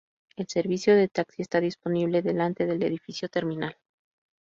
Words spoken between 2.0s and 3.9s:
delante del edificio terminal.